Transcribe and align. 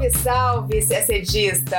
Salve, 0.00 0.10
salve, 0.22 0.80
CSDista! 0.80 1.78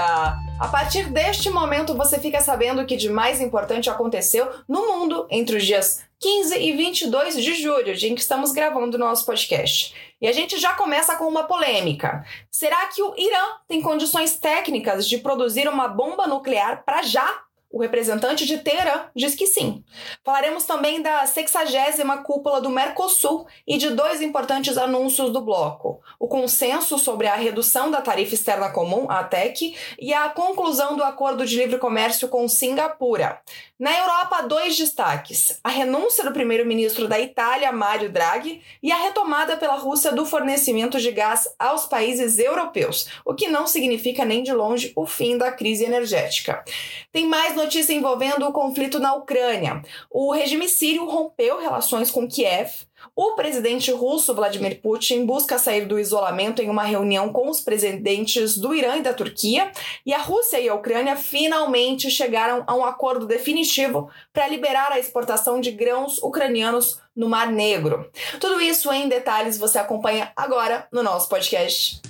A 0.59 0.67
partir 0.67 1.09
deste 1.09 1.49
momento, 1.49 1.97
você 1.97 2.19
fica 2.19 2.39
sabendo 2.39 2.81
o 2.81 2.85
que 2.85 2.95
de 2.95 3.09
mais 3.09 3.41
importante 3.41 3.89
aconteceu 3.89 4.47
no 4.67 4.85
mundo 4.85 5.25
entre 5.31 5.57
os 5.57 5.65
dias 5.65 6.03
15 6.19 6.55
e 6.55 6.71
22 6.73 7.41
de 7.41 7.55
julho, 7.55 7.95
dia 7.95 8.11
em 8.11 8.13
que 8.13 8.21
estamos 8.21 8.51
gravando 8.51 8.95
o 8.95 8.99
nosso 8.99 9.25
podcast. 9.25 9.95
E 10.21 10.27
a 10.27 10.31
gente 10.31 10.59
já 10.59 10.73
começa 10.73 11.15
com 11.15 11.27
uma 11.27 11.45
polêmica. 11.45 12.23
Será 12.51 12.85
que 12.87 13.01
o 13.01 13.15
Irã 13.17 13.43
tem 13.67 13.81
condições 13.81 14.35
técnicas 14.37 15.09
de 15.09 15.17
produzir 15.17 15.67
uma 15.67 15.87
bomba 15.87 16.27
nuclear 16.27 16.83
para 16.85 17.01
já? 17.01 17.27
O 17.71 17.79
representante 17.79 18.45
de 18.45 18.57
Teherã 18.57 19.05
diz 19.15 19.33
que 19.33 19.47
sim. 19.47 19.83
Falaremos 20.25 20.65
também 20.65 21.01
da 21.01 21.25
60 21.25 22.17
cúpula 22.17 22.59
do 22.59 22.69
Mercosul 22.69 23.47
e 23.65 23.77
de 23.77 23.91
dois 23.91 24.21
importantes 24.21 24.77
anúncios 24.77 25.31
do 25.31 25.41
bloco: 25.41 26.01
o 26.19 26.27
consenso 26.27 26.99
sobre 26.99 27.27
a 27.27 27.35
redução 27.35 27.89
da 27.89 28.01
tarifa 28.01 28.35
externa 28.35 28.69
comum, 28.69 29.09
a 29.09 29.23
TEC, 29.23 29.75
e 29.99 30.13
a 30.13 30.29
conclusão 30.29 30.97
do 30.97 31.03
acordo 31.03 31.45
de 31.45 31.55
livre 31.55 31.77
comércio 31.77 32.27
com 32.27 32.47
Singapura. 32.47 33.41
Na 33.81 33.97
Europa, 33.97 34.43
dois 34.43 34.77
destaques: 34.77 35.59
a 35.63 35.69
renúncia 35.69 36.23
do 36.23 36.31
primeiro-ministro 36.31 37.07
da 37.07 37.19
Itália, 37.19 37.71
Mario 37.71 38.11
Draghi, 38.11 38.61
e 38.83 38.91
a 38.91 38.95
retomada 38.95 39.57
pela 39.57 39.73
Rússia 39.73 40.11
do 40.11 40.23
fornecimento 40.23 40.99
de 40.99 41.11
gás 41.11 41.51
aos 41.57 41.87
países 41.87 42.37
europeus, 42.37 43.07
o 43.25 43.33
que 43.33 43.47
não 43.47 43.65
significa 43.65 44.23
nem 44.23 44.43
de 44.43 44.53
longe 44.53 44.93
o 44.95 45.07
fim 45.07 45.35
da 45.35 45.51
crise 45.51 45.83
energética. 45.83 46.63
Tem 47.11 47.25
mais 47.25 47.55
notícia 47.55 47.91
envolvendo 47.91 48.47
o 48.47 48.53
conflito 48.53 48.99
na 48.99 49.15
Ucrânia. 49.15 49.81
O 50.11 50.31
regime 50.31 50.69
sírio 50.69 51.09
rompeu 51.09 51.59
relações 51.59 52.11
com 52.11 52.27
Kiev. 52.27 52.69
O 53.15 53.33
presidente 53.35 53.91
russo 53.91 54.33
Vladimir 54.33 54.81
Putin 54.81 55.25
busca 55.25 55.57
sair 55.57 55.85
do 55.85 55.99
isolamento 55.99 56.61
em 56.61 56.69
uma 56.69 56.83
reunião 56.83 57.31
com 57.31 57.49
os 57.49 57.61
presidentes 57.61 58.57
do 58.57 58.73
Irã 58.73 58.97
e 58.97 59.01
da 59.01 59.13
Turquia, 59.13 59.71
e 60.05 60.13
a 60.13 60.19
Rússia 60.19 60.59
e 60.59 60.69
a 60.69 60.75
Ucrânia 60.75 61.15
finalmente 61.15 62.09
chegaram 62.09 62.63
a 62.67 62.75
um 62.75 62.85
acordo 62.85 63.25
definitivo 63.25 64.09
para 64.31 64.47
liberar 64.47 64.91
a 64.91 64.99
exportação 64.99 65.59
de 65.59 65.71
grãos 65.71 66.17
ucranianos 66.19 66.99
no 67.15 67.27
Mar 67.27 67.51
Negro. 67.51 68.09
Tudo 68.39 68.61
isso 68.61 68.91
em 68.91 69.09
detalhes 69.09 69.57
você 69.57 69.77
acompanha 69.77 70.31
agora 70.35 70.87
no 70.91 71.03
nosso 71.03 71.27
podcast. 71.27 72.01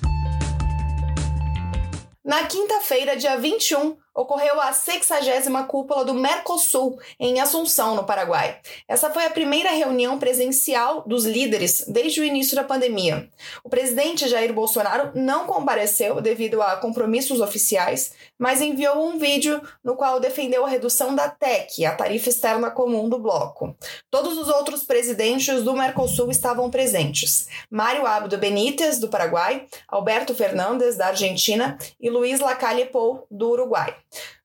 Na 2.23 2.45
quinta-feira, 2.45 3.17
dia 3.17 3.35
21, 3.35 3.97
ocorreu 4.13 4.59
a 4.59 4.73
60 4.73 5.63
cúpula 5.63 6.03
do 6.03 6.13
Mercosul 6.13 6.99
em 7.19 7.39
Assunção, 7.39 7.95
no 7.95 8.03
Paraguai. 8.03 8.59
Essa 8.87 9.09
foi 9.09 9.25
a 9.25 9.29
primeira 9.29 9.71
reunião 9.71 10.19
presencial 10.19 11.03
dos 11.05 11.25
líderes 11.25 11.85
desde 11.87 12.21
o 12.21 12.23
início 12.23 12.55
da 12.55 12.63
pandemia. 12.63 13.29
O 13.63 13.69
presidente 13.69 14.27
Jair 14.27 14.53
Bolsonaro 14.53 15.11
não 15.15 15.45
compareceu 15.45 16.21
devido 16.21 16.61
a 16.61 16.77
compromissos 16.77 17.39
oficiais, 17.39 18.13
mas 18.37 18.61
enviou 18.61 19.05
um 19.05 19.17
vídeo 19.17 19.61
no 19.83 19.95
qual 19.95 20.19
defendeu 20.19 20.65
a 20.65 20.69
redução 20.69 21.15
da 21.15 21.29
TEC, 21.29 21.85
a 21.85 21.95
tarifa 21.95 22.29
externa 22.29 22.69
comum 22.71 23.07
do 23.07 23.19
bloco. 23.19 23.75
Todos 24.09 24.37
os 24.37 24.49
outros 24.49 24.83
presidentes 24.83 25.63
do 25.63 25.73
Mercosul 25.73 26.29
estavam 26.31 26.69
presentes: 26.69 27.47
Mário 27.69 28.05
Abdo 28.05 28.37
Benítez, 28.37 28.99
do 28.99 29.07
Paraguai, 29.07 29.65
Alberto 29.87 30.33
Fernandes, 30.35 30.97
da 30.97 31.07
Argentina, 31.07 31.77
e 31.99 32.09
Luiz 32.09 32.39
Lacalle 32.39 32.85
Pou, 32.85 33.25
do 33.29 33.49
Uruguai. 33.51 33.95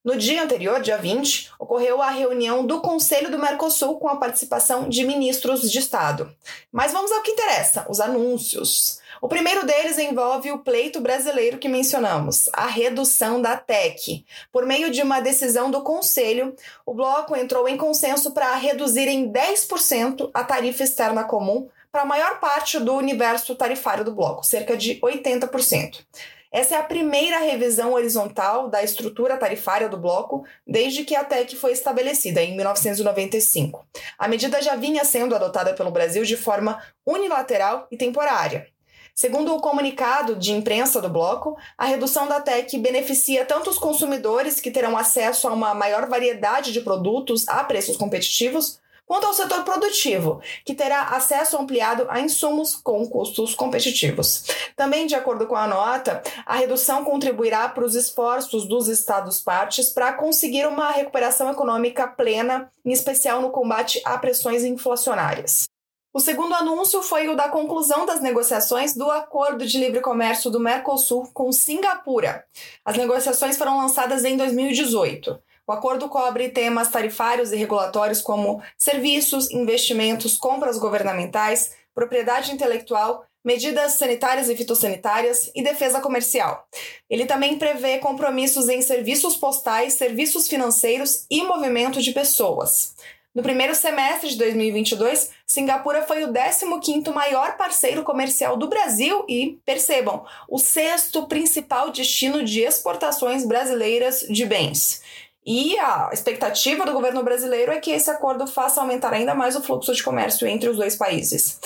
No 0.06 0.16
dia 0.16 0.44
anterior, 0.44 0.80
dia 0.80 0.96
20, 0.96 1.50
ocorreu 1.58 2.00
a 2.00 2.10
reunião 2.10 2.64
do 2.64 2.80
Conselho 2.80 3.28
do 3.28 3.40
Mercosul 3.40 3.98
com 3.98 4.08
a 4.08 4.14
participação 4.14 4.88
de 4.88 5.02
ministros 5.04 5.68
de 5.68 5.80
Estado. 5.80 6.32
Mas 6.70 6.92
vamos 6.92 7.10
ao 7.10 7.22
que 7.22 7.32
interessa: 7.32 7.84
os 7.88 7.98
anúncios. 7.98 9.00
O 9.20 9.26
primeiro 9.26 9.66
deles 9.66 9.98
envolve 9.98 10.52
o 10.52 10.60
pleito 10.60 11.00
brasileiro 11.00 11.58
que 11.58 11.68
mencionamos, 11.68 12.48
a 12.52 12.66
redução 12.66 13.42
da 13.42 13.56
TEC. 13.56 14.24
Por 14.52 14.64
meio 14.64 14.90
de 14.90 15.02
uma 15.02 15.20
decisão 15.20 15.72
do 15.72 15.82
Conselho, 15.82 16.54
o 16.84 16.94
bloco 16.94 17.34
entrou 17.34 17.66
em 17.66 17.76
consenso 17.76 18.32
para 18.32 18.54
reduzir 18.54 19.08
em 19.08 19.32
10% 19.32 20.30
a 20.32 20.44
tarifa 20.44 20.84
externa 20.84 21.24
comum 21.24 21.68
para 21.90 22.02
a 22.02 22.06
maior 22.06 22.38
parte 22.38 22.78
do 22.78 22.94
universo 22.94 23.56
tarifário 23.56 24.04
do 24.04 24.14
bloco, 24.14 24.44
cerca 24.44 24.76
de 24.76 25.00
80%. 25.00 26.04
Essa 26.52 26.76
é 26.76 26.78
a 26.78 26.82
primeira 26.82 27.38
revisão 27.38 27.92
horizontal 27.92 28.68
da 28.68 28.82
estrutura 28.82 29.36
tarifária 29.36 29.88
do 29.88 29.96
bloco 29.96 30.44
desde 30.66 31.04
que 31.04 31.14
a 31.14 31.24
TEC 31.24 31.56
foi 31.56 31.72
estabelecida, 31.72 32.42
em 32.42 32.56
1995. 32.56 33.84
A 34.18 34.28
medida 34.28 34.62
já 34.62 34.76
vinha 34.76 35.04
sendo 35.04 35.34
adotada 35.34 35.74
pelo 35.74 35.90
Brasil 35.90 36.24
de 36.24 36.36
forma 36.36 36.80
unilateral 37.04 37.86
e 37.90 37.96
temporária. 37.96 38.68
Segundo 39.14 39.54
o 39.54 39.60
comunicado 39.62 40.36
de 40.36 40.52
imprensa 40.52 41.00
do 41.00 41.08
bloco, 41.08 41.56
a 41.78 41.86
redução 41.86 42.28
da 42.28 42.38
TEC 42.38 42.76
beneficia 42.78 43.46
tanto 43.46 43.70
os 43.70 43.78
consumidores, 43.78 44.60
que 44.60 44.70
terão 44.70 44.94
acesso 44.94 45.48
a 45.48 45.54
uma 45.54 45.74
maior 45.74 46.06
variedade 46.06 46.70
de 46.70 46.82
produtos 46.82 47.48
a 47.48 47.64
preços 47.64 47.96
competitivos, 47.96 48.78
Quanto 49.06 49.26
ao 49.28 49.34
setor 49.34 49.62
produtivo, 49.62 50.40
que 50.64 50.74
terá 50.74 51.02
acesso 51.10 51.56
ampliado 51.56 52.06
a 52.08 52.20
insumos 52.20 52.74
com 52.74 53.08
custos 53.08 53.54
competitivos. 53.54 54.44
Também, 54.74 55.06
de 55.06 55.14
acordo 55.14 55.46
com 55.46 55.54
a 55.54 55.68
nota, 55.68 56.20
a 56.44 56.56
redução 56.56 57.04
contribuirá 57.04 57.68
para 57.68 57.84
os 57.84 57.94
esforços 57.94 58.66
dos 58.66 58.88
Estados-partes 58.88 59.90
para 59.90 60.12
conseguir 60.12 60.66
uma 60.66 60.90
recuperação 60.90 61.48
econômica 61.50 62.08
plena, 62.08 62.68
em 62.84 62.90
especial 62.90 63.40
no 63.40 63.50
combate 63.50 64.02
a 64.04 64.18
pressões 64.18 64.64
inflacionárias. 64.64 65.68
O 66.16 66.18
segundo 66.18 66.54
anúncio 66.54 67.02
foi 67.02 67.28
o 67.28 67.36
da 67.36 67.48
conclusão 67.48 68.06
das 68.06 68.22
negociações 68.22 68.96
do 68.96 69.10
Acordo 69.10 69.66
de 69.66 69.78
Livre 69.78 70.00
Comércio 70.00 70.50
do 70.50 70.58
Mercosul 70.58 71.30
com 71.34 71.52
Singapura. 71.52 72.42
As 72.82 72.96
negociações 72.96 73.58
foram 73.58 73.76
lançadas 73.76 74.24
em 74.24 74.34
2018. 74.34 75.38
O 75.66 75.72
acordo 75.72 76.08
cobre 76.08 76.48
temas 76.48 76.88
tarifários 76.88 77.50
e 77.50 77.56
regulatórios 77.56 78.20
como 78.20 78.62
serviços, 78.78 79.50
investimentos, 79.50 80.36
compras 80.36 80.78
governamentais, 80.78 81.72
propriedade 81.92 82.52
intelectual, 82.52 83.26
medidas 83.44 83.94
sanitárias 83.94 84.48
e 84.48 84.56
fitossanitárias 84.56 85.50
e 85.54 85.62
defesa 85.62 86.00
comercial. 86.00 86.66
Ele 87.10 87.26
também 87.26 87.58
prevê 87.58 87.98
compromissos 87.98 88.68
em 88.68 88.80
serviços 88.80 89.36
postais, 89.36 89.94
serviços 89.94 90.46
financeiros 90.46 91.26
e 91.30 91.42
movimento 91.42 92.00
de 92.00 92.12
pessoas. 92.12 92.94
No 93.36 93.42
primeiro 93.42 93.74
semestre 93.74 94.30
de 94.30 94.38
2022, 94.38 95.30
Singapura 95.46 96.02
foi 96.02 96.24
o 96.24 96.32
15º 96.32 97.12
maior 97.12 97.56
parceiro 97.56 98.02
comercial 98.02 98.56
do 98.56 98.66
Brasil 98.66 99.24
e, 99.28 99.58
percebam, 99.66 100.24
o 100.48 100.58
sexto 100.58 101.26
principal 101.26 101.90
destino 101.90 102.42
de 102.42 102.62
exportações 102.62 103.44
brasileiras 103.44 104.20
de 104.20 104.46
bens. 104.46 105.02
E 105.46 105.78
a 105.78 106.10
expectativa 106.12 106.84
do 106.84 106.92
governo 106.92 107.22
brasileiro 107.22 107.70
é 107.70 107.78
que 107.78 107.92
esse 107.92 108.10
acordo 108.10 108.48
faça 108.48 108.80
aumentar 108.80 109.12
ainda 109.12 109.32
mais 109.32 109.54
o 109.54 109.62
fluxo 109.62 109.94
de 109.94 110.02
comércio 110.02 110.44
entre 110.46 110.68
os 110.68 110.76
dois 110.76 110.96
países. 110.96 111.60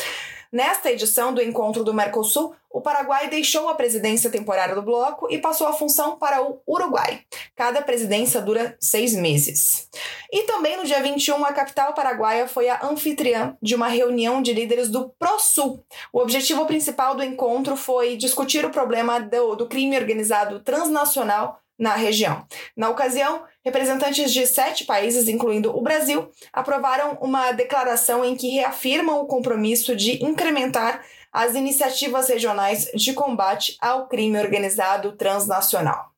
Nesta 0.53 0.91
edição 0.91 1.33
do 1.33 1.41
encontro 1.41 1.85
do 1.85 1.95
Mercosul, 1.95 2.55
o 2.69 2.81
Paraguai 2.81 3.29
deixou 3.29 3.69
a 3.69 3.75
presidência 3.75 4.29
temporária 4.29 4.75
do 4.75 4.83
bloco 4.83 5.29
e 5.31 5.39
passou 5.39 5.67
a 5.69 5.73
função 5.73 6.19
para 6.19 6.43
o 6.43 6.61
Uruguai. 6.69 7.21
Cada 7.57 7.81
presidência 7.81 8.41
dura 8.41 8.77
seis 8.81 9.15
meses. 9.15 9.89
E 10.33 10.43
também 10.43 10.77
no 10.77 10.85
dia 10.85 11.01
21, 11.01 11.45
a 11.45 11.53
capital 11.53 11.95
paraguaia 11.95 12.49
foi 12.49 12.69
a 12.69 12.85
anfitriã 12.85 13.57
de 13.63 13.77
uma 13.77 13.89
reunião 13.89 14.43
de 14.43 14.53
líderes 14.53 14.89
do 14.89 15.09
ProSul. 15.19 15.85
O 16.13 16.21
objetivo 16.21 16.67
principal 16.67 17.15
do 17.15 17.23
encontro 17.23 17.77
foi 17.77 18.17
discutir 18.17 18.65
o 18.65 18.71
problema 18.71 19.21
do, 19.21 19.55
do 19.55 19.69
crime 19.69 19.97
organizado 19.97 20.61
transnacional 20.61 21.61
na 21.79 21.95
região. 21.95 22.45
Na 22.77 22.91
ocasião, 22.91 23.43
representantes 23.65 24.33
de 24.33 24.47
sete 24.47 24.85
países, 24.85 25.29
incluindo 25.29 25.77
o 25.77 25.83
Brasil, 25.83 26.31
aprovaram 26.53 27.19
uma 27.21 27.53
declaração 27.53 28.25
em 28.25 28.35
que 28.35 28.49
reafirmam 28.49 29.21
o 29.21 29.27
compromisso 29.27 29.95
de 29.95 30.25
incrementar 30.25 31.03
as 31.33 31.55
iniciativas 31.55 32.29
regionais 32.29 32.91
de 32.95 33.13
combate 33.13 33.77
ao 33.81 34.09
crime 34.09 34.39
organizado 34.39 35.13
transnacional. 35.13 36.11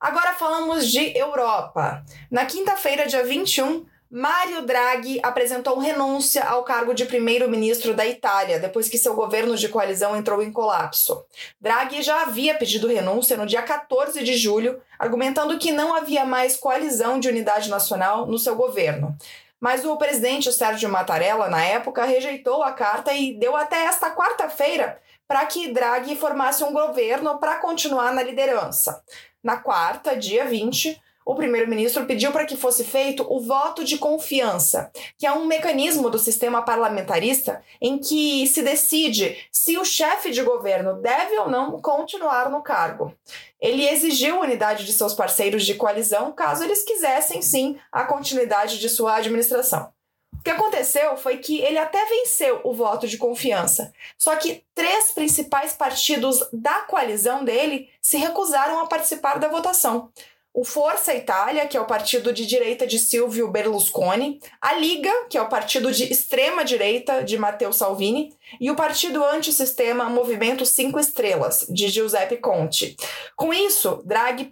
Agora 0.00 0.34
falamos 0.34 0.90
de 0.90 1.16
Europa. 1.16 2.04
Na 2.28 2.44
quinta-feira, 2.44 3.06
dia 3.06 3.22
21, 3.22 3.86
Mário 4.14 4.60
Draghi 4.66 5.18
apresentou 5.22 5.78
renúncia 5.78 6.44
ao 6.44 6.64
cargo 6.64 6.92
de 6.92 7.06
primeiro-ministro 7.06 7.94
da 7.94 8.06
Itália, 8.06 8.60
depois 8.60 8.86
que 8.86 8.98
seu 8.98 9.14
governo 9.14 9.56
de 9.56 9.70
coalizão 9.70 10.14
entrou 10.14 10.42
em 10.42 10.52
colapso. 10.52 11.24
Draghi 11.58 12.02
já 12.02 12.20
havia 12.20 12.54
pedido 12.54 12.86
renúncia 12.86 13.38
no 13.38 13.46
dia 13.46 13.62
14 13.62 14.22
de 14.22 14.36
julho, 14.36 14.78
argumentando 14.98 15.58
que 15.58 15.72
não 15.72 15.94
havia 15.94 16.26
mais 16.26 16.58
coalizão 16.58 17.18
de 17.18 17.26
unidade 17.26 17.70
nacional 17.70 18.26
no 18.26 18.38
seu 18.38 18.54
governo. 18.54 19.16
Mas 19.58 19.82
o 19.82 19.96
presidente 19.96 20.52
Sérgio 20.52 20.90
Mattarella, 20.90 21.48
na 21.48 21.64
época, 21.64 22.04
rejeitou 22.04 22.62
a 22.62 22.72
carta 22.72 23.14
e 23.14 23.32
deu 23.32 23.56
até 23.56 23.86
esta 23.86 24.10
quarta-feira 24.10 25.00
para 25.26 25.46
que 25.46 25.72
Draghi 25.72 26.16
formasse 26.16 26.62
um 26.62 26.72
governo 26.74 27.38
para 27.38 27.60
continuar 27.60 28.12
na 28.12 28.22
liderança. 28.22 29.02
Na 29.42 29.56
quarta, 29.56 30.14
dia 30.14 30.44
20, 30.44 31.00
o 31.24 31.34
primeiro-ministro 31.34 32.06
pediu 32.06 32.32
para 32.32 32.44
que 32.44 32.56
fosse 32.56 32.84
feito 32.84 33.26
o 33.28 33.40
voto 33.40 33.84
de 33.84 33.98
confiança, 33.98 34.90
que 35.18 35.26
é 35.26 35.32
um 35.32 35.46
mecanismo 35.46 36.10
do 36.10 36.18
sistema 36.18 36.62
parlamentarista 36.62 37.62
em 37.80 37.98
que 37.98 38.46
se 38.46 38.62
decide 38.62 39.36
se 39.50 39.78
o 39.78 39.84
chefe 39.84 40.30
de 40.30 40.42
governo 40.42 41.00
deve 41.00 41.38
ou 41.38 41.48
não 41.48 41.80
continuar 41.80 42.50
no 42.50 42.62
cargo. 42.62 43.14
Ele 43.60 43.88
exigiu 43.88 44.40
unidade 44.40 44.84
de 44.84 44.92
seus 44.92 45.14
parceiros 45.14 45.64
de 45.64 45.74
coalizão 45.74 46.32
caso 46.32 46.64
eles 46.64 46.82
quisessem 46.82 47.40
sim 47.40 47.78
a 47.92 48.04
continuidade 48.04 48.78
de 48.78 48.88
sua 48.88 49.16
administração. 49.16 49.92
O 50.32 50.42
que 50.42 50.50
aconteceu 50.50 51.16
foi 51.16 51.36
que 51.38 51.60
ele 51.60 51.78
até 51.78 52.04
venceu 52.04 52.60
o 52.64 52.72
voto 52.72 53.06
de 53.06 53.16
confiança, 53.16 53.92
só 54.18 54.34
que 54.34 54.64
três 54.74 55.12
principais 55.12 55.72
partidos 55.72 56.44
da 56.52 56.80
coalizão 56.80 57.44
dele 57.44 57.88
se 58.00 58.16
recusaram 58.16 58.80
a 58.80 58.86
participar 58.86 59.38
da 59.38 59.46
votação 59.46 60.10
o 60.54 60.64
Força 60.64 61.14
Itália, 61.14 61.66
que 61.66 61.76
é 61.76 61.80
o 61.80 61.86
partido 61.86 62.32
de 62.32 62.44
direita 62.44 62.86
de 62.86 62.98
Silvio 62.98 63.50
Berlusconi, 63.50 64.38
a 64.60 64.74
Liga, 64.74 65.10
que 65.30 65.38
é 65.38 65.42
o 65.42 65.48
partido 65.48 65.90
de 65.90 66.12
extrema 66.12 66.62
direita 66.62 67.24
de 67.24 67.38
Matteo 67.38 67.72
Salvini, 67.72 68.36
e 68.60 68.70
o 68.70 68.76
partido 68.76 69.24
antissistema 69.24 70.10
Movimento 70.10 70.66
Cinco 70.66 71.00
Estrelas, 71.00 71.66
de 71.70 71.88
Giuseppe 71.88 72.36
Conte. 72.36 72.96
Com 73.34 73.52
isso, 73.52 74.02
Draghi 74.04 74.44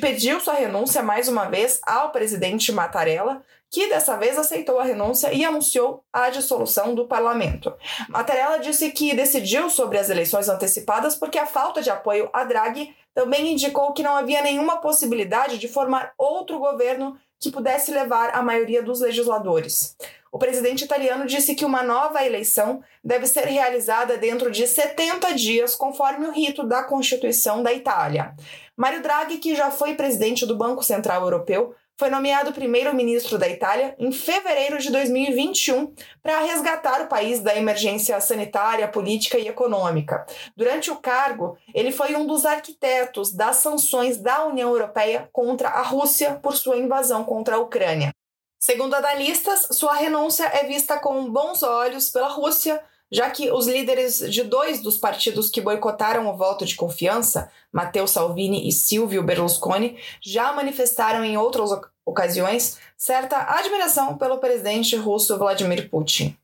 pediu 0.00 0.40
sua 0.40 0.54
renúncia 0.54 1.02
mais 1.04 1.28
uma 1.28 1.44
vez 1.44 1.80
ao 1.86 2.10
presidente 2.10 2.72
Mattarella, 2.72 3.40
que 3.70 3.88
dessa 3.88 4.16
vez 4.16 4.38
aceitou 4.38 4.78
a 4.78 4.84
renúncia 4.84 5.32
e 5.32 5.44
anunciou 5.44 6.04
a 6.12 6.30
dissolução 6.30 6.94
do 6.94 7.06
parlamento. 7.06 7.74
Mattarella 8.08 8.58
disse 8.58 8.90
que 8.92 9.14
decidiu 9.14 9.68
sobre 9.68 9.98
as 9.98 10.10
eleições 10.10 10.48
antecipadas 10.48 11.16
porque 11.16 11.38
a 11.38 11.46
falta 11.46 11.82
de 11.82 11.90
apoio 11.90 12.30
a 12.32 12.44
Draghi 12.44 12.94
também 13.14 13.52
indicou 13.52 13.92
que 13.92 14.02
não 14.02 14.16
havia 14.16 14.42
nenhuma 14.42 14.78
possibilidade 14.78 15.58
de 15.58 15.68
formar 15.68 16.12
outro 16.18 16.58
governo 16.58 17.16
que 17.38 17.50
pudesse 17.50 17.92
levar 17.92 18.30
a 18.34 18.42
maioria 18.42 18.82
dos 18.82 19.00
legisladores. 19.00 19.96
O 20.32 20.38
presidente 20.38 20.84
italiano 20.84 21.26
disse 21.26 21.54
que 21.54 21.64
uma 21.64 21.82
nova 21.82 22.24
eleição 22.24 22.82
deve 23.04 23.26
ser 23.26 23.44
realizada 23.44 24.16
dentro 24.16 24.50
de 24.50 24.66
70 24.66 25.32
dias, 25.34 25.76
conforme 25.76 26.26
o 26.26 26.32
rito 26.32 26.66
da 26.66 26.82
Constituição 26.82 27.62
da 27.62 27.72
Itália. 27.72 28.34
Mário 28.76 29.00
Draghi, 29.00 29.38
que 29.38 29.54
já 29.54 29.70
foi 29.70 29.94
presidente 29.94 30.44
do 30.44 30.56
Banco 30.56 30.82
Central 30.82 31.22
Europeu, 31.22 31.72
foi 31.96 32.10
nomeado 32.10 32.52
primeiro-ministro 32.52 33.38
da 33.38 33.48
Itália 33.48 33.94
em 33.98 34.10
fevereiro 34.10 34.78
de 34.78 34.90
2021 34.90 35.94
para 36.22 36.40
resgatar 36.40 37.02
o 37.02 37.06
país 37.06 37.40
da 37.40 37.56
emergência 37.56 38.20
sanitária, 38.20 38.88
política 38.88 39.38
e 39.38 39.46
econômica. 39.46 40.26
Durante 40.56 40.90
o 40.90 40.96
cargo, 40.96 41.56
ele 41.72 41.92
foi 41.92 42.16
um 42.16 42.26
dos 42.26 42.44
arquitetos 42.44 43.32
das 43.32 43.56
sanções 43.56 44.18
da 44.18 44.44
União 44.44 44.70
Europeia 44.70 45.28
contra 45.32 45.68
a 45.68 45.82
Rússia 45.82 46.34
por 46.42 46.56
sua 46.56 46.76
invasão 46.76 47.24
contra 47.24 47.56
a 47.56 47.60
Ucrânia. 47.60 48.12
Segundo 48.58 48.94
analistas, 48.94 49.68
sua 49.72 49.92
renúncia 49.92 50.44
é 50.46 50.64
vista 50.64 50.98
com 50.98 51.30
bons 51.30 51.62
olhos 51.62 52.08
pela 52.08 52.28
Rússia 52.28 52.82
já 53.14 53.30
que 53.30 53.48
os 53.52 53.68
líderes 53.68 54.18
de 54.28 54.42
dois 54.42 54.82
dos 54.82 54.98
partidos 54.98 55.48
que 55.48 55.60
boicotaram 55.60 56.26
o 56.26 56.36
voto 56.36 56.66
de 56.66 56.74
confiança, 56.74 57.48
Matteo 57.72 58.08
Salvini 58.08 58.68
e 58.68 58.72
Silvio 58.72 59.22
Berlusconi, 59.22 59.96
já 60.20 60.52
manifestaram 60.52 61.24
em 61.24 61.38
outras 61.38 61.70
ocasiões 62.04 62.76
certa 62.98 63.36
admiração 63.56 64.18
pelo 64.18 64.38
presidente 64.38 64.96
russo 64.96 65.38
Vladimir 65.38 65.88
Putin. 65.88 66.36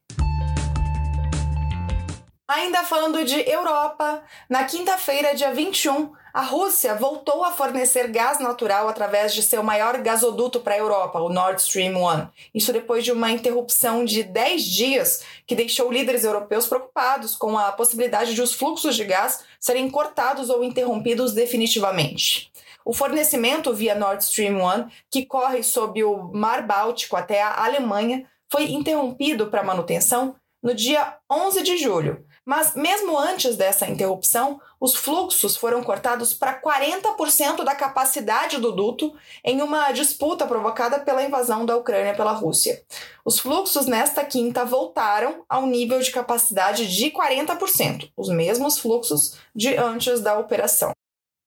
Ainda 2.46 2.84
falando 2.84 3.24
de 3.24 3.40
Europa, 3.50 4.22
na 4.48 4.62
quinta-feira, 4.62 5.34
dia 5.34 5.52
21, 5.52 6.12
a 6.32 6.42
Rússia 6.42 6.94
voltou 6.94 7.44
a 7.44 7.50
fornecer 7.50 8.08
gás 8.08 8.38
natural 8.38 8.88
através 8.88 9.34
de 9.34 9.42
seu 9.42 9.62
maior 9.62 9.98
gasoduto 9.98 10.60
para 10.60 10.74
a 10.74 10.78
Europa, 10.78 11.20
o 11.20 11.28
Nord 11.28 11.60
Stream 11.60 11.96
1. 11.96 12.28
Isso 12.54 12.72
depois 12.72 13.04
de 13.04 13.12
uma 13.12 13.30
interrupção 13.30 14.04
de 14.04 14.22
10 14.22 14.64
dias 14.64 15.22
que 15.46 15.56
deixou 15.56 15.90
líderes 15.90 16.24
europeus 16.24 16.66
preocupados 16.66 17.34
com 17.34 17.58
a 17.58 17.72
possibilidade 17.72 18.34
de 18.34 18.42
os 18.42 18.54
fluxos 18.54 18.96
de 18.96 19.04
gás 19.04 19.44
serem 19.58 19.90
cortados 19.90 20.50
ou 20.50 20.62
interrompidos 20.62 21.32
definitivamente. 21.32 22.50
O 22.84 22.92
fornecimento 22.92 23.74
via 23.74 23.94
Nord 23.94 24.24
Stream 24.24 24.64
1, 24.64 24.88
que 25.10 25.26
corre 25.26 25.62
sob 25.62 26.02
o 26.02 26.30
Mar 26.32 26.66
Báltico 26.66 27.16
até 27.16 27.42
a 27.42 27.64
Alemanha, 27.64 28.24
foi 28.48 28.72
interrompido 28.72 29.46
para 29.48 29.62
manutenção 29.62 30.34
no 30.62 30.74
dia 30.74 31.16
11 31.30 31.62
de 31.62 31.76
julho, 31.78 32.24
mas 32.44 32.74
mesmo 32.74 33.18
antes 33.18 33.56
dessa 33.56 33.86
interrupção, 33.86 34.60
os 34.80 34.94
fluxos 34.94 35.56
foram 35.56 35.82
cortados 35.82 36.34
para 36.34 36.60
40% 36.60 37.64
da 37.64 37.74
capacidade 37.74 38.58
do 38.58 38.72
duto 38.72 39.14
em 39.44 39.62
uma 39.62 39.92
disputa 39.92 40.46
provocada 40.46 41.00
pela 41.00 41.22
invasão 41.22 41.64
da 41.64 41.76
Ucrânia 41.76 42.14
pela 42.14 42.32
Rússia. 42.32 42.82
Os 43.24 43.38
fluxos 43.38 43.86
nesta 43.86 44.24
quinta 44.24 44.64
voltaram 44.64 45.44
ao 45.48 45.66
nível 45.66 46.00
de 46.00 46.10
capacidade 46.10 46.86
de 46.86 47.10
40%, 47.10 48.10
os 48.16 48.28
mesmos 48.28 48.78
fluxos 48.78 49.36
de 49.54 49.76
antes 49.76 50.20
da 50.20 50.38
operação. 50.38 50.92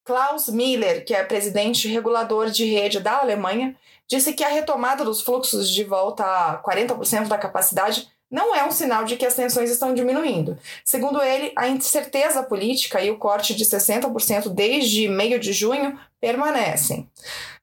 Klaus 0.05 0.49
Miller, 0.49 1.05
que 1.05 1.13
é 1.13 1.23
presidente 1.23 1.87
regulador 1.87 2.49
de 2.49 2.65
rede 2.65 2.99
da 2.99 3.19
Alemanha, 3.19 3.75
disse 4.07 4.33
que 4.33 4.43
a 4.43 4.49
retomada 4.49 5.03
dos 5.03 5.21
fluxos 5.21 5.69
de 5.69 5.83
volta 5.83 6.23
a 6.23 6.61
40% 6.61 7.27
da 7.27 7.37
capacidade 7.37 8.11
não 8.33 8.55
é 8.55 8.65
um 8.65 8.71
sinal 8.71 9.05
de 9.05 9.15
que 9.15 9.27
as 9.27 9.35
tensões 9.35 9.69
estão 9.69 9.93
diminuindo. 9.93 10.57
Segundo 10.83 11.21
ele, 11.21 11.53
a 11.55 11.67
incerteza 11.67 12.41
política 12.41 12.99
e 12.99 13.11
o 13.11 13.19
corte 13.19 13.53
de 13.53 13.63
60% 13.63 14.49
desde 14.49 15.07
meio 15.07 15.39
de 15.39 15.53
junho 15.53 15.99
permanecem. 16.19 17.07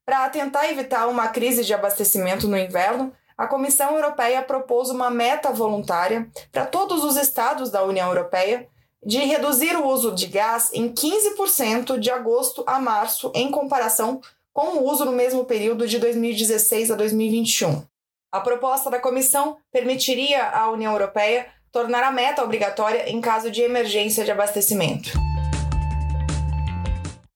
Para 0.06 0.28
tentar 0.28 0.70
evitar 0.70 1.08
uma 1.08 1.26
crise 1.26 1.64
de 1.64 1.74
abastecimento 1.74 2.46
no 2.46 2.56
inverno, 2.56 3.12
a 3.36 3.48
Comissão 3.48 3.96
Europeia 3.96 4.42
propôs 4.42 4.90
uma 4.90 5.10
meta 5.10 5.50
voluntária 5.50 6.28
para 6.52 6.64
todos 6.64 7.02
os 7.02 7.16
estados 7.16 7.68
da 7.68 7.82
União 7.82 8.06
Europeia 8.06 8.68
de 9.04 9.18
reduzir 9.18 9.74
o 9.76 9.88
uso 9.88 10.14
de 10.14 10.28
gás 10.28 10.70
em 10.72 10.88
15% 10.88 11.98
de 11.98 12.12
agosto 12.12 12.62
a 12.64 12.78
março, 12.78 13.32
em 13.34 13.50
comparação 13.50 14.20
com 14.52 14.78
o 14.78 14.88
uso 14.88 15.04
no 15.04 15.12
mesmo 15.12 15.44
período 15.44 15.88
de 15.88 15.98
2016 15.98 16.92
a 16.92 16.94
2021. 16.94 17.89
A 18.32 18.40
proposta 18.40 18.88
da 18.88 19.00
comissão 19.00 19.56
permitiria 19.72 20.50
à 20.50 20.70
União 20.70 20.92
Europeia 20.92 21.48
tornar 21.72 22.04
a 22.04 22.12
meta 22.12 22.44
obrigatória 22.44 23.10
em 23.10 23.20
caso 23.20 23.50
de 23.50 23.60
emergência 23.60 24.24
de 24.24 24.30
abastecimento. 24.30 25.10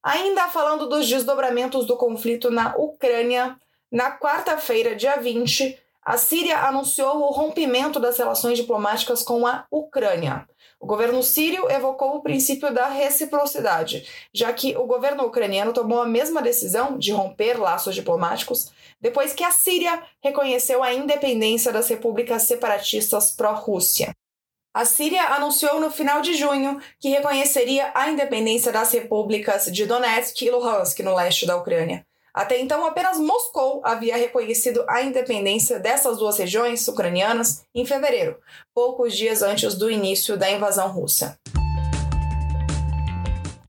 Ainda 0.00 0.48
falando 0.48 0.88
dos 0.88 1.08
desdobramentos 1.08 1.84
do 1.84 1.96
conflito 1.96 2.48
na 2.48 2.76
Ucrânia, 2.76 3.56
na 3.90 4.16
quarta-feira, 4.16 4.94
dia 4.94 5.16
20, 5.16 5.76
a 6.04 6.18
Síria 6.18 6.58
anunciou 6.58 7.22
o 7.22 7.30
rompimento 7.30 7.98
das 7.98 8.18
relações 8.18 8.58
diplomáticas 8.58 9.22
com 9.22 9.46
a 9.46 9.64
Ucrânia. 9.70 10.46
O 10.78 10.86
governo 10.86 11.22
sírio 11.22 11.70
evocou 11.70 12.16
o 12.16 12.22
princípio 12.22 12.70
da 12.70 12.88
reciprocidade, 12.88 14.06
já 14.34 14.52
que 14.52 14.76
o 14.76 14.84
governo 14.84 15.24
ucraniano 15.24 15.72
tomou 15.72 16.02
a 16.02 16.06
mesma 16.06 16.42
decisão 16.42 16.98
de 16.98 17.10
romper 17.10 17.58
laços 17.58 17.94
diplomáticos 17.94 18.70
depois 19.00 19.32
que 19.32 19.42
a 19.42 19.50
Síria 19.50 20.02
reconheceu 20.22 20.82
a 20.82 20.92
independência 20.92 21.72
das 21.72 21.88
repúblicas 21.88 22.42
separatistas 22.42 23.30
pró-Rússia. 23.30 24.14
A 24.74 24.84
Síria 24.84 25.22
anunciou 25.28 25.80
no 25.80 25.90
final 25.90 26.20
de 26.20 26.34
junho 26.34 26.78
que 27.00 27.08
reconheceria 27.08 27.90
a 27.94 28.10
independência 28.10 28.70
das 28.70 28.92
repúblicas 28.92 29.66
de 29.66 29.86
Donetsk 29.86 30.42
e 30.42 30.50
Luhansk, 30.50 31.00
no 31.00 31.14
leste 31.14 31.46
da 31.46 31.56
Ucrânia. 31.56 32.04
Até 32.34 32.58
então, 32.58 32.84
apenas 32.84 33.16
Moscou 33.16 33.80
havia 33.84 34.16
reconhecido 34.16 34.84
a 34.88 35.00
independência 35.02 35.78
dessas 35.78 36.18
duas 36.18 36.36
regiões 36.36 36.86
ucranianas 36.88 37.64
em 37.72 37.86
fevereiro, 37.86 38.36
poucos 38.74 39.16
dias 39.16 39.40
antes 39.40 39.76
do 39.76 39.88
início 39.88 40.36
da 40.36 40.50
invasão 40.50 40.88
russa. 40.88 41.38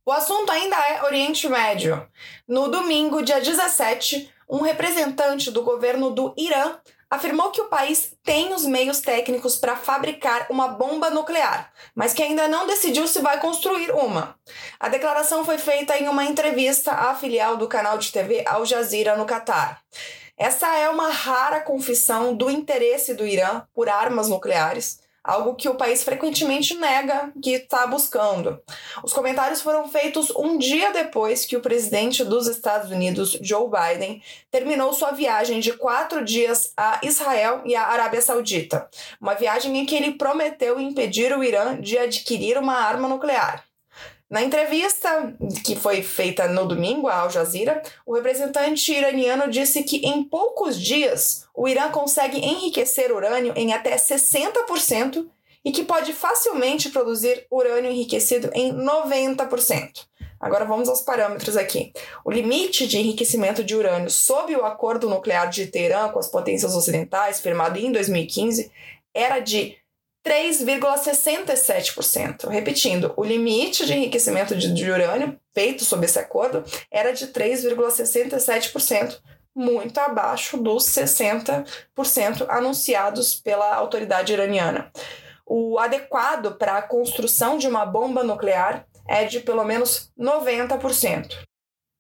O 0.03 0.11
assunto 0.11 0.51
ainda 0.51 0.75
é 0.75 1.03
Oriente 1.03 1.47
Médio. 1.47 2.07
No 2.47 2.67
domingo, 2.67 3.21
dia 3.21 3.39
17, 3.39 4.33
um 4.49 4.61
representante 4.61 5.51
do 5.51 5.61
governo 5.61 6.09
do 6.09 6.33
Irã 6.35 6.77
afirmou 7.15 7.51
que 7.51 7.61
o 7.61 7.67
país 7.67 8.13
tem 8.23 8.53
os 8.53 8.65
meios 8.65 8.99
técnicos 8.99 9.55
para 9.55 9.75
fabricar 9.75 10.47
uma 10.49 10.67
bomba 10.67 11.09
nuclear, 11.09 11.71
mas 11.95 12.13
que 12.13 12.21
ainda 12.21 12.47
não 12.47 12.67
decidiu 12.67 13.07
se 13.07 13.19
vai 13.19 13.39
construir 13.39 13.91
uma. 13.91 14.35
A 14.79 14.89
declaração 14.89 15.43
foi 15.43 15.57
feita 15.57 15.97
em 15.97 16.07
uma 16.07 16.25
entrevista 16.25 16.91
à 16.91 17.15
filial 17.15 17.57
do 17.57 17.67
canal 17.67 17.97
de 17.97 18.11
TV 18.11 18.43
Al 18.45 18.65
Jazeera 18.65 19.15
no 19.15 19.25
Catar. 19.25 19.81
Essa 20.37 20.75
é 20.75 20.89
uma 20.89 21.09
rara 21.09 21.61
confissão 21.61 22.35
do 22.35 22.49
interesse 22.49 23.13
do 23.13 23.25
Irã 23.25 23.63
por 23.73 23.87
armas 23.87 24.27
nucleares, 24.27 24.99
algo 25.25 25.55
que 25.55 25.67
o 25.67 25.75
país 25.75 26.03
frequentemente 26.03 26.75
nega 26.75 27.31
que 27.41 27.51
está 27.51 27.87
buscando. 27.87 28.61
Os 29.03 29.11
comentários 29.11 29.61
foram 29.61 29.89
feitos 29.89 30.31
um 30.35 30.57
dia 30.57 30.91
depois 30.91 31.45
que 31.45 31.57
o 31.57 31.61
presidente 31.61 32.23
dos 32.23 32.47
Estados 32.47 32.91
Unidos, 32.91 33.37
Joe 33.41 33.67
Biden, 33.69 34.21
terminou 34.51 34.93
sua 34.93 35.11
viagem 35.11 35.59
de 35.59 35.73
quatro 35.73 36.23
dias 36.23 36.71
a 36.77 36.99
Israel 37.03 37.61
e 37.65 37.75
a 37.75 37.87
Arábia 37.87 38.21
Saudita, 38.21 38.87
uma 39.19 39.33
viagem 39.33 39.77
em 39.77 39.85
que 39.85 39.95
ele 39.95 40.13
prometeu 40.13 40.79
impedir 40.79 41.35
o 41.35 41.43
Irã 41.43 41.79
de 41.79 41.97
adquirir 41.97 42.57
uma 42.57 42.75
arma 42.75 43.07
nuclear. 43.07 43.63
Na 44.29 44.41
entrevista 44.41 45.35
que 45.63 45.75
foi 45.75 46.01
feita 46.01 46.47
no 46.47 46.65
domingo 46.65 47.07
à 47.07 47.19
Al 47.19 47.29
Jazeera, 47.29 47.81
o 48.05 48.15
representante 48.15 48.91
iraniano 48.91 49.51
disse 49.51 49.83
que 49.83 49.97
em 49.97 50.23
poucos 50.23 50.81
dias 50.81 51.47
o 51.53 51.67
Irã 51.67 51.91
consegue 51.91 52.39
enriquecer 52.39 53.11
urânio 53.11 53.53
em 53.55 53.71
até 53.71 53.95
60% 53.95 55.27
e 55.63 55.71
que 55.71 55.83
pode 55.83 56.11
facilmente 56.11 56.89
produzir 56.89 57.45
urânio 57.51 57.91
enriquecido 57.91 58.49
em 58.53 58.73
90%. 58.73 60.05
Agora 60.39 60.65
vamos 60.65 60.89
aos 60.89 61.01
parâmetros 61.01 61.55
aqui. 61.55 61.93
O 62.23 62.31
limite 62.31 62.87
de 62.87 62.97
enriquecimento 62.97 63.63
de 63.63 63.75
urânio 63.75 64.09
sob 64.09 64.55
o 64.55 64.65
acordo 64.65 65.09
nuclear 65.09 65.49
de 65.49 65.67
Teherã 65.67 66.09
com 66.09 66.19
as 66.19 66.27
potências 66.27 66.75
ocidentais, 66.75 67.39
firmado 67.39 67.79
em 67.79 67.91
2015, 67.91 68.71
era 69.13 69.39
de 69.39 69.77
3,67%. 70.25 72.49
Repetindo, 72.49 73.13
o 73.15 73.23
limite 73.23 73.85
de 73.85 73.93
enriquecimento 73.93 74.55
de, 74.55 74.89
urânio 74.89 75.39
feito 75.53 75.85
sob 75.85 76.03
esse 76.05 76.17
acordo 76.17 76.63
era 76.89 77.13
de 77.13 77.27
3,67%, 77.27 79.19
muito 79.55 79.99
abaixo 79.99 80.57
dos 80.57 80.85
60% 80.85 82.47
anunciados 82.49 83.35
pela 83.35 83.75
autoridade 83.75 84.33
iraniana. 84.33 84.91
O 85.45 85.77
adequado 85.77 86.57
para 86.57 86.77
a 86.77 86.81
construção 86.81 87.59
de 87.59 87.67
uma 87.67 87.85
bomba 87.85 88.23
nuclear 88.23 88.87
é 89.07 89.25
de 89.25 89.39
pelo 89.39 89.63
menos 89.63 90.11
90%. 90.19 91.37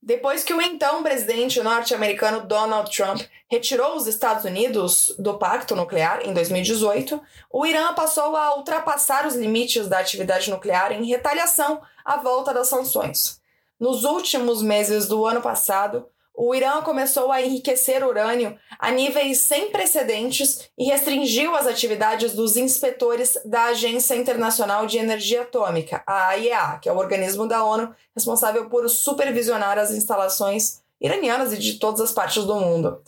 Depois 0.05 0.43
que 0.43 0.53
o 0.53 0.61
então 0.61 1.01
presidente 1.01 1.59
norte-americano 1.63 2.45
Donald 2.45 2.95
Trump 2.95 3.23
retirou 3.49 3.95
os 3.95 4.05
Estados 4.05 4.45
Unidos 4.45 5.15
do 5.17 5.39
pacto 5.39 5.75
nuclear 5.75 6.19
em 6.23 6.31
2018, 6.31 7.19
o 7.51 7.65
Irã 7.65 7.91
passou 7.95 8.35
a 8.35 8.55
ultrapassar 8.55 9.25
os 9.25 9.33
limites 9.33 9.87
da 9.87 9.97
atividade 9.97 10.51
nuclear 10.51 10.91
em 10.91 11.07
retaliação 11.07 11.81
à 12.05 12.17
volta 12.17 12.53
das 12.53 12.67
sanções. 12.67 13.41
Nos 13.79 14.03
últimos 14.03 14.61
meses 14.61 15.07
do 15.07 15.25
ano 15.25 15.41
passado, 15.41 16.05
o 16.37 16.53
Irã 16.53 16.81
começou 16.81 17.31
a 17.31 17.41
enriquecer 17.41 18.05
urânio 18.05 18.57
a 18.77 18.91
níveis 18.91 19.39
sem 19.39 19.71
precedentes 19.71 20.69
e 20.77 20.85
restringiu 20.85 21.55
as 21.55 21.65
atividades 21.65 22.33
dos 22.33 22.57
inspetores 22.57 23.37
da 23.45 23.65
Agência 23.65 24.15
Internacional 24.15 24.85
de 24.85 24.97
Energia 24.97 25.43
Atômica, 25.43 26.03
a 26.05 26.29
AIEA, 26.29 26.79
que 26.81 26.89
é 26.89 26.91
o 26.91 26.97
organismo 26.97 27.47
da 27.47 27.63
ONU 27.63 27.93
responsável 28.13 28.69
por 28.69 28.89
supervisionar 28.89 29.77
as 29.77 29.91
instalações 29.91 30.81
iranianas 30.99 31.53
e 31.53 31.57
de 31.57 31.79
todas 31.79 32.01
as 32.01 32.11
partes 32.11 32.43
do 32.43 32.55
mundo. 32.55 33.01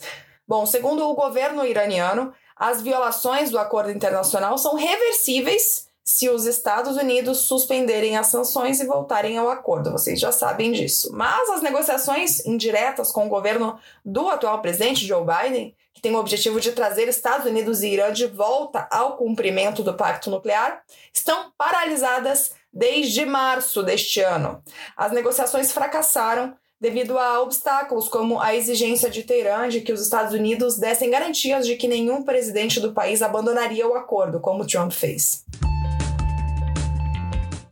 Bom, 0.46 0.64
segundo 0.64 1.06
o 1.06 1.14
governo 1.14 1.66
iraniano, 1.66 2.32
as 2.56 2.80
violações 2.80 3.50
do 3.50 3.58
acordo 3.58 3.90
internacional 3.90 4.56
são 4.56 4.74
reversíveis 4.74 5.87
se 6.08 6.26
os 6.30 6.46
Estados 6.46 6.96
Unidos 6.96 7.40
suspenderem 7.40 8.16
as 8.16 8.28
sanções 8.28 8.80
e 8.80 8.86
voltarem 8.86 9.36
ao 9.36 9.50
acordo. 9.50 9.92
Vocês 9.92 10.18
já 10.18 10.32
sabem 10.32 10.72
disso. 10.72 11.10
Mas 11.12 11.50
as 11.50 11.60
negociações 11.60 12.46
indiretas 12.46 13.12
com 13.12 13.26
o 13.26 13.28
governo 13.28 13.78
do 14.02 14.26
atual 14.30 14.62
presidente 14.62 15.06
Joe 15.06 15.22
Biden, 15.22 15.76
que 15.92 16.00
tem 16.00 16.16
o 16.16 16.18
objetivo 16.18 16.58
de 16.60 16.72
trazer 16.72 17.08
Estados 17.08 17.44
Unidos 17.44 17.82
e 17.82 17.88
Irã 17.88 18.10
de 18.10 18.26
volta 18.26 18.88
ao 18.90 19.18
cumprimento 19.18 19.82
do 19.82 19.92
pacto 19.92 20.30
nuclear, 20.30 20.82
estão 21.12 21.52
paralisadas 21.58 22.52
desde 22.72 23.26
março 23.26 23.82
deste 23.82 24.22
ano. 24.22 24.62
As 24.96 25.12
negociações 25.12 25.72
fracassaram 25.72 26.54
devido 26.80 27.18
a 27.18 27.42
obstáculos 27.42 28.08
como 28.08 28.40
a 28.40 28.54
exigência 28.54 29.10
de 29.10 29.24
Teherã 29.24 29.68
de 29.68 29.82
que 29.82 29.92
os 29.92 30.00
Estados 30.00 30.32
Unidos 30.32 30.78
dessem 30.78 31.10
garantias 31.10 31.66
de 31.66 31.76
que 31.76 31.86
nenhum 31.86 32.22
presidente 32.22 32.80
do 32.80 32.94
país 32.94 33.20
abandonaria 33.20 33.86
o 33.86 33.94
acordo, 33.94 34.40
como 34.40 34.66
Trump 34.66 34.92
fez. 34.92 35.44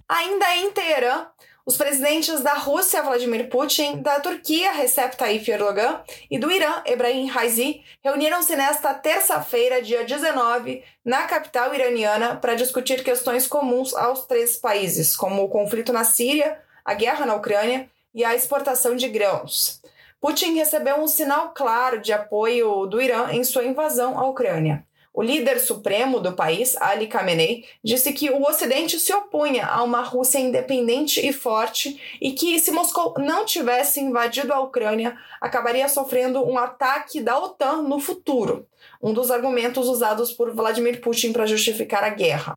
Ainda 0.08 0.56
em 0.56 0.70
Teherã, 0.70 1.26
os 1.66 1.76
presidentes 1.76 2.40
da 2.40 2.54
Rússia, 2.54 3.02
Vladimir 3.02 3.48
Putin, 3.48 4.00
da 4.00 4.20
Turquia, 4.20 4.70
Recep 4.70 5.16
Tayyip 5.16 5.50
Erdogan, 5.50 6.00
e 6.30 6.38
do 6.38 6.48
Irã, 6.48 6.80
Ebrahim 6.86 7.26
Raisi, 7.26 7.82
reuniram-se 8.04 8.54
nesta 8.54 8.94
terça-feira, 8.94 9.82
dia 9.82 10.04
19, 10.04 10.84
na 11.04 11.25
capital 11.25 11.75
iraniana, 11.75 12.36
para 12.36 12.54
discutir 12.54 13.02
questões 13.02 13.48
comuns 13.48 13.92
aos 13.94 14.26
três 14.26 14.56
países, 14.56 15.16
como 15.16 15.42
o 15.42 15.48
conflito 15.48 15.92
na 15.92 16.04
Síria, 16.04 16.56
a 16.84 16.94
guerra 16.94 17.26
na 17.26 17.34
Ucrânia 17.34 17.90
e 18.14 18.25
a 18.25 18.32
exportação 18.32 18.94
de 18.94 19.08
grãos. 19.08 19.82
Putin 20.20 20.54
recebeu 20.54 21.00
um 21.00 21.08
sinal 21.08 21.52
claro 21.52 22.00
de 22.00 22.12
apoio 22.12 22.86
do 22.86 23.02
Irã 23.02 23.32
em 23.32 23.42
sua 23.42 23.64
invasão 23.64 24.16
à 24.16 24.25
Ucrânia. 24.28 24.86
O 25.16 25.23
líder 25.23 25.58
supremo 25.61 26.20
do 26.20 26.35
país, 26.35 26.76
Ali 26.76 27.06
Khamenei, 27.06 27.64
disse 27.82 28.12
que 28.12 28.28
o 28.28 28.42
Ocidente 28.42 29.00
se 29.00 29.14
opunha 29.14 29.64
a 29.64 29.82
uma 29.82 30.02
Rússia 30.02 30.38
independente 30.38 31.26
e 31.26 31.32
forte 31.32 31.99
e 32.20 32.32
que, 32.32 32.58
se 32.61 32.70
Moscou 32.70 33.14
não 33.16 33.46
tivesse 33.46 33.99
invadido 33.99 34.52
a 34.52 34.61
Ucrânia, 34.61 35.16
acabaria 35.40 35.88
sofrendo 35.88 36.46
um 36.46 36.58
ataque 36.58 37.23
da 37.23 37.38
OTAN 37.38 37.80
no 37.80 37.99
futuro, 37.99 38.66
um 39.02 39.14
dos 39.14 39.30
argumentos 39.30 39.88
usados 39.88 40.35
por 40.35 40.54
Vladimir 40.54 41.00
Putin 41.00 41.32
para 41.32 41.46
justificar 41.46 42.04
a 42.04 42.11
guerra. 42.11 42.52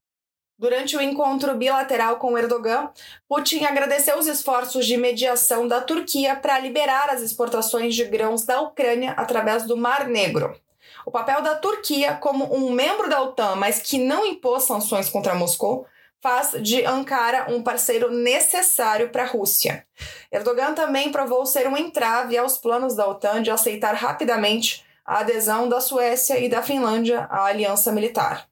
Durante 0.57 0.97
o 0.97 1.01
encontro 1.01 1.55
bilateral 1.55 2.17
com 2.17 2.37
Erdogan, 2.37 2.89
Putin 3.25 3.63
agradeceu 3.63 4.17
os 4.19 4.27
esforços 4.27 4.85
de 4.85 4.97
mediação 4.97 5.65
da 5.65 5.79
Turquia 5.79 6.35
para 6.35 6.59
liberar 6.59 7.09
as 7.09 7.21
exportações 7.21 7.95
de 7.95 8.03
grãos 8.03 8.43
da 8.43 8.59
Ucrânia 8.59 9.11
através 9.11 9.65
do 9.65 9.77
Mar 9.77 10.09
Negro. 10.09 10.59
O 11.05 11.11
papel 11.11 11.41
da 11.41 11.55
Turquia 11.55 12.15
como 12.15 12.53
um 12.53 12.71
membro 12.71 13.09
da 13.09 13.21
OTAN, 13.21 13.55
mas 13.55 13.81
que 13.81 13.97
não 13.97 14.25
impôs 14.25 14.63
sanções 14.63 15.09
contra 15.09 15.35
Moscou, 15.35 15.85
faz 16.21 16.51
de 16.61 16.85
Ankara 16.85 17.47
um 17.49 17.63
parceiro 17.63 18.11
necessário 18.11 19.09
para 19.09 19.23
a 19.23 19.27
Rússia. 19.27 19.85
Erdogan 20.31 20.73
também 20.73 21.11
provou 21.11 21.45
ser 21.45 21.67
um 21.67 21.77
entrave 21.77 22.37
aos 22.37 22.57
planos 22.57 22.95
da 22.95 23.07
OTAN 23.07 23.41
de 23.41 23.51
aceitar 23.51 23.93
rapidamente 23.95 24.85
a 25.05 25.19
adesão 25.19 25.67
da 25.67 25.81
Suécia 25.81 26.37
e 26.37 26.49
da 26.49 26.61
Finlândia 26.61 27.27
à 27.31 27.45
aliança 27.45 27.91
militar. 27.91 28.47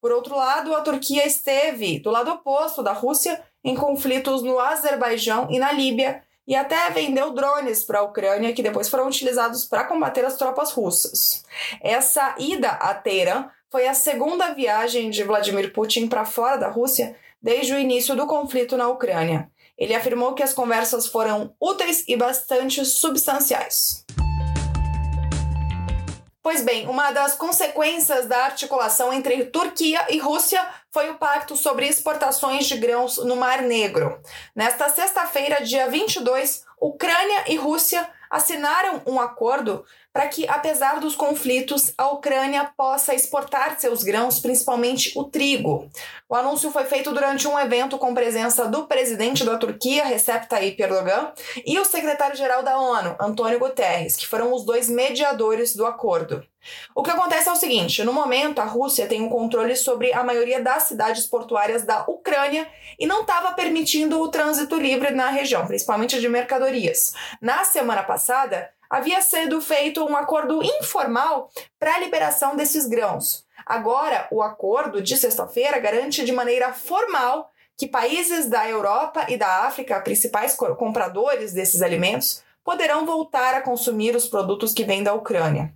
Por 0.00 0.12
outro 0.12 0.34
lado, 0.34 0.74
a 0.74 0.80
Turquia 0.80 1.26
esteve 1.26 1.98
do 1.98 2.10
lado 2.10 2.30
oposto 2.30 2.82
da 2.82 2.92
Rússia 2.92 3.42
em 3.62 3.74
conflitos 3.74 4.42
no 4.42 4.58
Azerbaijão 4.58 5.48
e 5.50 5.58
na 5.58 5.72
Líbia 5.72 6.22
e 6.50 6.56
até 6.56 6.90
vendeu 6.90 7.30
drones 7.30 7.84
para 7.84 8.00
a 8.00 8.02
Ucrânia 8.02 8.52
que 8.52 8.60
depois 8.60 8.88
foram 8.88 9.06
utilizados 9.06 9.64
para 9.64 9.84
combater 9.84 10.24
as 10.24 10.36
tropas 10.36 10.72
russas. 10.72 11.44
Essa 11.80 12.34
ida 12.40 12.70
a 12.70 12.92
Teherã 12.92 13.48
foi 13.70 13.86
a 13.86 13.94
segunda 13.94 14.52
viagem 14.52 15.10
de 15.10 15.22
Vladimir 15.22 15.72
Putin 15.72 16.08
para 16.08 16.24
fora 16.24 16.56
da 16.56 16.68
Rússia 16.68 17.16
desde 17.40 17.72
o 17.72 17.78
início 17.78 18.16
do 18.16 18.26
conflito 18.26 18.76
na 18.76 18.88
Ucrânia. 18.88 19.48
Ele 19.78 19.94
afirmou 19.94 20.34
que 20.34 20.42
as 20.42 20.52
conversas 20.52 21.06
foram 21.06 21.54
úteis 21.60 22.02
e 22.08 22.16
bastante 22.16 22.84
substanciais. 22.84 24.04
Pois 26.42 26.62
bem, 26.62 26.88
uma 26.88 27.10
das 27.10 27.34
consequências 27.34 28.24
da 28.24 28.44
articulação 28.44 29.12
entre 29.12 29.44
Turquia 29.46 30.06
e 30.08 30.18
Rússia 30.18 30.66
foi 30.90 31.10
o 31.10 31.18
pacto 31.18 31.54
sobre 31.54 31.86
exportações 31.86 32.66
de 32.66 32.78
grãos 32.78 33.18
no 33.18 33.36
Mar 33.36 33.60
Negro. 33.60 34.18
Nesta 34.56 34.88
sexta-feira, 34.88 35.62
dia 35.62 35.90
22, 35.90 36.64
Ucrânia 36.80 37.44
e 37.46 37.56
Rússia 37.56 38.08
assinaram 38.30 39.02
um 39.06 39.20
acordo 39.20 39.84
para 40.12 40.26
que, 40.26 40.46
apesar 40.48 40.98
dos 40.98 41.14
conflitos, 41.14 41.92
a 41.96 42.08
Ucrânia 42.08 42.70
possa 42.76 43.14
exportar 43.14 43.78
seus 43.78 44.02
grãos, 44.02 44.40
principalmente 44.40 45.12
o 45.16 45.24
trigo. 45.24 45.88
O 46.28 46.34
anúncio 46.34 46.70
foi 46.70 46.84
feito 46.84 47.12
durante 47.12 47.46
um 47.46 47.58
evento 47.58 47.96
com 47.96 48.12
presença 48.12 48.66
do 48.66 48.86
presidente 48.86 49.44
da 49.44 49.56
Turquia, 49.56 50.04
Recep 50.04 50.48
Tayyip 50.48 50.82
Erdogan, 50.82 51.32
e 51.64 51.78
o 51.78 51.84
secretário-geral 51.84 52.62
da 52.62 52.78
ONU, 52.78 53.16
Antônio 53.20 53.58
Guterres, 53.58 54.16
que 54.16 54.26
foram 54.26 54.52
os 54.52 54.64
dois 54.64 54.88
mediadores 54.88 55.76
do 55.76 55.86
acordo. 55.86 56.44
O 56.94 57.02
que 57.02 57.10
acontece 57.10 57.48
é 57.48 57.52
o 57.52 57.56
seguinte: 57.56 58.04
no 58.04 58.12
momento, 58.12 58.60
a 58.60 58.64
Rússia 58.64 59.06
tem 59.06 59.22
um 59.22 59.28
controle 59.28 59.74
sobre 59.76 60.12
a 60.12 60.22
maioria 60.22 60.60
das 60.60 60.84
cidades 60.84 61.26
portuárias 61.26 61.84
da 61.84 62.04
Ucrânia 62.06 62.68
e 62.98 63.06
não 63.06 63.22
estava 63.22 63.52
permitindo 63.52 64.20
o 64.20 64.28
trânsito 64.28 64.76
livre 64.76 65.10
na 65.10 65.30
região, 65.30 65.66
principalmente 65.66 66.20
de 66.20 66.28
mercadorias. 66.28 67.12
Na 67.40 67.64
semana 67.64 68.02
passada, 68.02 68.70
havia 68.90 69.22
sido 69.22 69.60
feito 69.62 70.04
um 70.04 70.16
acordo 70.16 70.60
informal 70.62 71.48
para 71.78 71.94
a 71.94 71.98
liberação 72.00 72.56
desses 72.56 72.86
grãos. 72.86 73.46
Agora, 73.64 74.26
o 74.32 74.42
acordo 74.42 75.00
de 75.00 75.16
sexta-feira 75.16 75.78
garante 75.78 76.24
de 76.24 76.32
maneira 76.32 76.72
formal 76.72 77.50
que 77.76 77.86
países 77.86 78.46
da 78.46 78.68
Europa 78.68 79.26
e 79.28 79.36
da 79.36 79.64
África, 79.64 80.00
principais 80.00 80.54
compradores 80.54 81.52
desses 81.52 81.80
alimentos, 81.80 82.42
poderão 82.64 83.06
voltar 83.06 83.54
a 83.54 83.62
consumir 83.62 84.14
os 84.14 84.26
produtos 84.26 84.74
que 84.74 84.84
vêm 84.84 85.02
da 85.02 85.14
Ucrânia. 85.14 85.72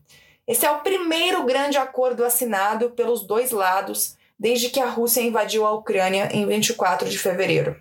Esse 0.46 0.66
é 0.66 0.70
o 0.70 0.80
primeiro 0.80 1.44
grande 1.44 1.78
acordo 1.78 2.24
assinado 2.24 2.90
pelos 2.90 3.26
dois 3.26 3.52
lados 3.52 4.16
desde 4.38 4.68
que 4.68 4.80
a 4.80 4.90
Rússia 4.90 5.22
invadiu 5.22 5.64
a 5.64 5.72
Ucrânia 5.72 6.28
em 6.32 6.46
24 6.46 7.08
de 7.08 7.18
fevereiro. 7.18 7.76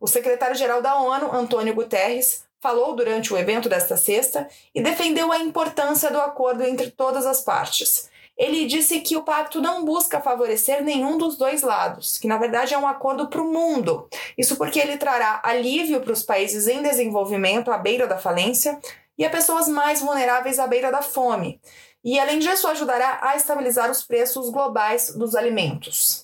O 0.00 0.06
secretário-geral 0.06 0.80
da 0.80 0.96
ONU, 0.96 1.32
Antônio 1.32 1.74
Guterres, 1.74 2.44
falou 2.64 2.96
durante 2.96 3.30
o 3.30 3.36
evento 3.36 3.68
desta 3.68 3.94
sexta 3.94 4.48
e 4.74 4.80
defendeu 4.80 5.30
a 5.30 5.38
importância 5.38 6.10
do 6.10 6.18
acordo 6.18 6.64
entre 6.64 6.90
todas 6.90 7.26
as 7.26 7.42
partes. 7.42 8.08
ele 8.38 8.64
disse 8.64 9.00
que 9.00 9.18
o 9.18 9.22
pacto 9.22 9.60
não 9.60 9.84
busca 9.84 10.18
favorecer 10.18 10.82
nenhum 10.82 11.18
dos 11.18 11.36
dois 11.36 11.60
lados, 11.60 12.16
que 12.16 12.26
na 12.26 12.38
verdade 12.38 12.72
é 12.72 12.78
um 12.78 12.86
acordo 12.86 13.28
para 13.28 13.42
o 13.42 13.52
mundo. 13.52 14.08
Isso 14.36 14.56
porque 14.56 14.80
ele 14.80 14.96
trará 14.96 15.42
alívio 15.44 16.00
para 16.00 16.14
os 16.14 16.22
países 16.22 16.66
em 16.66 16.80
desenvolvimento 16.82 17.70
à 17.70 17.76
beira 17.76 18.06
da 18.06 18.16
falência 18.16 18.80
e 19.18 19.26
a 19.26 19.30
pessoas 19.30 19.68
mais 19.68 20.00
vulneráveis 20.00 20.58
à 20.58 20.66
beira 20.66 20.90
da 20.90 21.02
fome. 21.02 21.60
E 22.02 22.18
além 22.18 22.38
disso, 22.38 22.66
ajudará 22.66 23.18
a 23.22 23.36
estabilizar 23.36 23.90
os 23.90 24.02
preços 24.02 24.48
globais 24.48 25.14
dos 25.14 25.34
alimentos. 25.34 26.23